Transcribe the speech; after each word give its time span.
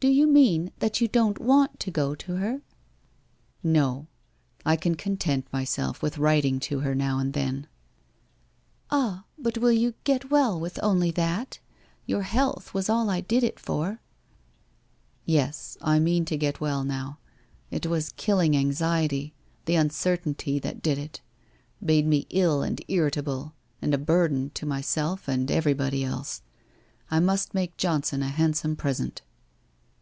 Do 0.00 0.08
you 0.08 0.26
mean 0.26 0.72
that 0.78 1.02
you 1.02 1.08
don't 1.08 1.38
want 1.38 1.78
to 1.80 1.90
go 1.90 2.14
to 2.14 2.36
her? 2.36 2.62
*' 3.04 3.32
No. 3.78 4.06
I 4.64 4.74
can 4.74 4.94
content 4.94 5.44
myself 5.52 6.00
with 6.00 6.16
writing 6.16 6.58
to 6.60 6.80
her 6.80 6.94
now 6.94 7.18
and 7.18 7.34
then/' 7.34 7.66
Ah, 8.90 9.26
but 9.36 9.58
will 9.58 9.72
you 9.72 9.92
get 10.04 10.30
well 10.30 10.58
with 10.58 10.78
only 10.82 11.10
that? 11.10 11.58
Your 12.06 12.22
health 12.22 12.72
was 12.72 12.88
all 12.88 13.10
I 13.10 13.20
did 13.20 13.44
it 13.44 13.60
for.'' 13.60 14.00
Yes, 15.26 15.76
I 15.82 15.98
mean 15.98 16.24
to 16.24 16.38
get 16.38 16.62
well 16.62 16.82
now. 16.82 17.18
It 17.70 17.84
was 17.84 18.08
the 18.08 18.14
killing 18.14 18.56
anx 18.56 18.78
iety, 18.80 19.32
the 19.66 19.74
uncertainty, 19.74 20.58
that 20.60 20.80
did 20.80 20.96
it— 20.96 21.20
made 21.78 22.06
me 22.06 22.26
ill 22.30 22.62
and 22.62 22.78
irri 22.88 23.12
table, 23.12 23.52
and 23.82 23.92
a 23.92 23.98
burden 23.98 24.48
to 24.54 24.64
myself 24.64 25.28
and 25.28 25.50
everybody 25.50 26.02
else. 26.02 26.40
I 27.10 27.20
must 27.20 27.52
make 27.52 27.76
Johnson 27.76 28.22
a 28.22 28.28
handsome 28.30 28.76
present.' 28.76 29.20